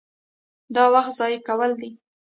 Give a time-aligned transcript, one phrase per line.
[0.75, 1.89] دا وخت ضایع کول دي.